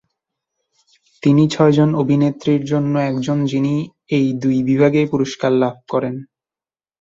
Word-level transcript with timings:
তিনি 1.23 1.43
ছয়জন 1.47 1.89
অভিনেত্রীর 1.95 2.61
জন্য 2.65 2.93
একজন, 3.09 3.37
যিনি 3.45 3.73
এই 4.17 4.27
দুই 4.41 4.57
বিভাগেই 4.69 5.07
পুরস্কার 5.11 5.51
লাভ 5.61 5.75
করেছেন। 5.89 6.15